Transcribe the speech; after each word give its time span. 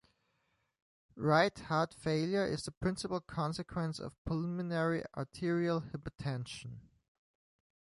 Right 1.15 1.55
heart 1.59 1.93
failure 1.93 2.43
is 2.43 2.63
the 2.65 2.71
principal 2.71 3.19
consequence 3.21 3.99
of 3.99 4.15
pulmonary 4.25 5.03
arterial 5.15 5.81
hypertension. 5.81 6.79